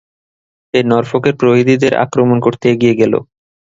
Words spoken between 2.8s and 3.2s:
গেল।